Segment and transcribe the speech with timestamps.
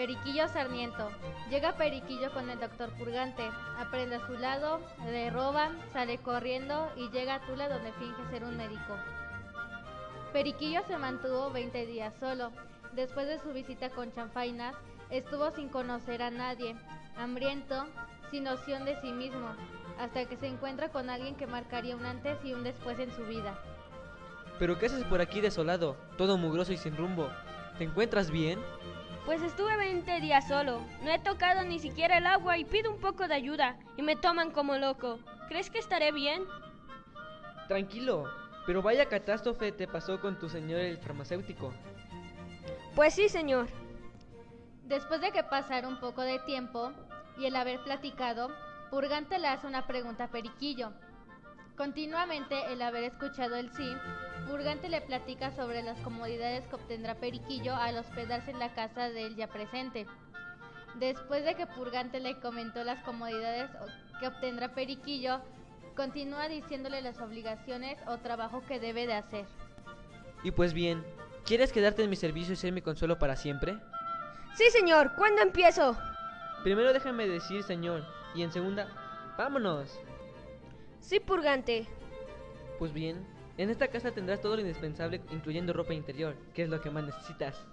[0.00, 1.10] Periquillo Sarniento.
[1.50, 3.42] Llega Periquillo con el doctor Purgante.
[3.78, 8.44] Aprende a su lado, le roban, sale corriendo y llega a Tula donde finge ser
[8.44, 8.96] un médico.
[10.32, 12.50] Periquillo se mantuvo 20 días solo.
[12.92, 14.74] Después de su visita con Chanfainas,
[15.10, 16.76] estuvo sin conocer a nadie,
[17.18, 17.86] hambriento,
[18.30, 19.50] sin noción de sí mismo,
[19.98, 23.26] hasta que se encuentra con alguien que marcaría un antes y un después en su
[23.26, 23.62] vida.
[24.58, 27.28] ¿Pero qué haces por aquí desolado, todo mugroso y sin rumbo?
[27.76, 28.58] ¿Te encuentras bien?
[29.30, 30.80] Pues estuve 20 días solo.
[31.04, 34.16] No he tocado ni siquiera el agua y pido un poco de ayuda y me
[34.16, 35.20] toman como loco.
[35.46, 36.42] ¿Crees que estaré bien?
[37.68, 38.28] Tranquilo,
[38.66, 41.72] pero vaya catástrofe te pasó con tu señor el farmacéutico.
[42.96, 43.68] Pues sí, señor.
[44.86, 46.90] Después de que pasara un poco de tiempo
[47.38, 48.50] y el haber platicado,
[48.90, 50.90] Purgante le hace una pregunta a Periquillo.
[51.80, 53.90] Continuamente el haber escuchado el sí,
[54.46, 59.34] Purgante le platica sobre las comodidades que obtendrá Periquillo al hospedarse en la casa del
[59.34, 60.06] ya presente.
[60.96, 63.70] Después de que Purgante le comentó las comodidades
[64.20, 65.40] que obtendrá Periquillo,
[65.96, 69.46] continúa diciéndole las obligaciones o trabajo que debe de hacer.
[70.42, 71.02] Y pues bien,
[71.46, 73.78] ¿quieres quedarte en mi servicio y ser mi consuelo para siempre?
[74.54, 75.12] Sí, señor.
[75.16, 75.96] ¿Cuándo empiezo?
[76.62, 78.86] Primero déjame decir, señor, y en segunda,
[79.38, 79.98] vámonos.
[81.00, 81.86] Sí, purgante.
[82.78, 83.26] Pues bien,
[83.58, 87.04] en esta casa tendrás todo lo indispensable, incluyendo ropa interior, que es lo que más
[87.04, 87.66] necesitas.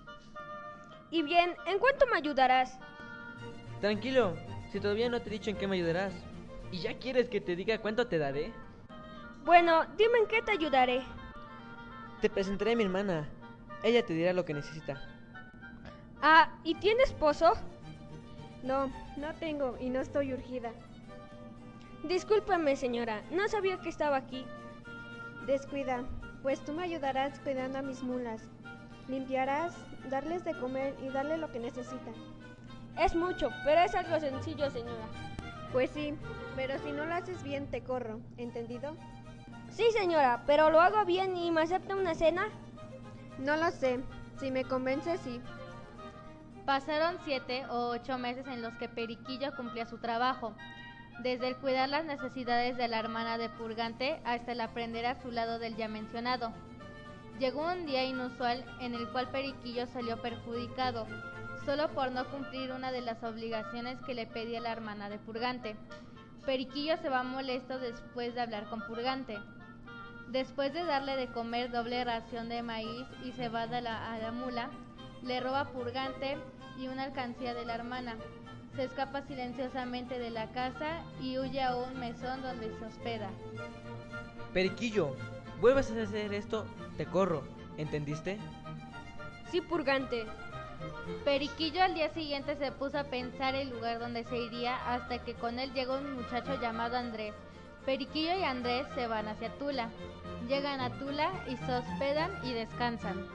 [1.12, 2.78] Y bien, ¿en cuánto me ayudarás?
[3.80, 4.36] Tranquilo,
[4.72, 6.14] si todavía no te he dicho en qué me ayudarás.
[6.72, 8.52] ¿Y ya quieres que te diga cuánto te daré?
[9.46, 11.02] Bueno, dime en qué te ayudaré.
[12.22, 13.30] Te presentaré a mi hermana.
[13.84, 15.02] Ella te dirá lo que necesita.
[16.22, 17.54] Ah, ¿y tiene esposo?
[18.64, 20.72] No, no tengo y no estoy urgida.
[22.08, 24.46] Discúlpame, señora, no sabía que estaba aquí.
[25.46, 26.06] Descuida,
[26.42, 28.44] pues tú me ayudarás cuidando a mis mulas.
[29.10, 29.76] Limpiarás,
[30.10, 32.14] darles de comer y darle lo que necesitan.
[32.98, 35.06] Es mucho, pero es algo sencillo, señora.
[35.74, 36.16] Pues sí,
[36.56, 38.96] pero si no lo haces bien te corro, ¿entendido?
[39.70, 42.48] Sí, señora, pero lo hago bien y me acepta una cena.
[43.38, 44.00] No lo sé,
[44.40, 45.42] si me convence sí.
[46.66, 50.56] Pasaron siete o ocho meses en los que Periquillo cumplía su trabajo,
[51.20, 55.32] desde el cuidar las necesidades de la hermana de Purgante hasta el aprender a su
[55.32, 56.54] lado del ya mencionado.
[57.40, 61.08] Llegó un día inusual en el cual Periquillo salió perjudicado,
[61.66, 65.76] solo por no cumplir una de las obligaciones que le pedía la hermana de Purgante.
[66.46, 69.38] Periquillo se va molesto después de hablar con Purgante.
[70.30, 74.32] Después de darle de comer doble ración de maíz y cebada a la, a la
[74.32, 74.70] mula,
[75.24, 76.38] le roba Purgante
[76.78, 78.18] y una alcancía de la hermana.
[78.78, 83.28] Se escapa silenciosamente de la casa y huye a un mesón donde se hospeda.
[84.54, 85.16] Periquillo,
[85.60, 87.42] vuelves a hacer esto, te corro,
[87.78, 88.38] ¿entendiste?
[89.50, 90.28] Sí, purgante.
[91.26, 95.34] Periquillo al día siguiente se puso a pensar el lugar donde se iría hasta que
[95.34, 97.34] con él llegó un muchacho llamado Andrés.
[97.84, 99.90] Periquillo y Andrés se van hacia Tula.
[100.48, 103.26] Llegan a Tula y se hospedan y descansan.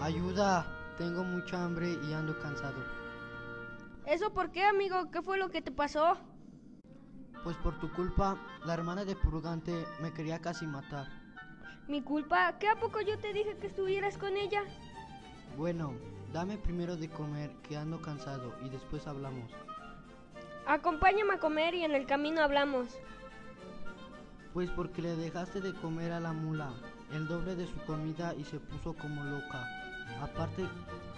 [0.00, 0.64] Ayuda,
[0.96, 3.07] tengo mucha hambre y ando cansado.
[4.08, 5.10] ¿Eso por qué, amigo?
[5.10, 6.16] ¿Qué fue lo que te pasó?
[7.44, 11.08] Pues por tu culpa, la hermana de Purgante me quería casi matar.
[11.88, 12.58] ¿Mi culpa?
[12.58, 14.62] ¿Qué a poco yo te dije que estuvieras con ella?
[15.58, 15.92] Bueno,
[16.32, 19.50] dame primero de comer, que ando cansado, y después hablamos.
[20.66, 22.88] Acompáñame a comer y en el camino hablamos.
[24.54, 26.72] Pues porque le dejaste de comer a la mula
[27.12, 29.66] el doble de su comida y se puso como loca.
[30.22, 30.64] Aparte,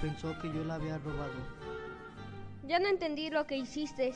[0.00, 1.79] pensó que yo la había robado.
[2.70, 4.14] Ya no entendí lo que hiciste.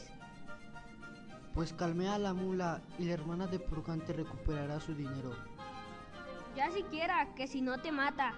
[1.54, 5.32] Pues calmé a la mula y la hermana de Purgante recuperará su dinero.
[6.54, 8.32] Ya siquiera, que si no te mata.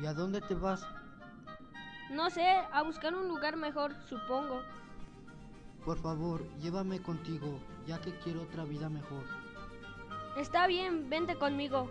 [0.00, 0.86] ¿Y a dónde te vas?
[2.12, 4.62] No sé, a buscar un lugar mejor, supongo.
[5.84, 7.58] Por favor, llévame contigo,
[7.88, 9.24] ya que quiero otra vida mejor.
[10.36, 11.90] Está bien, vente conmigo.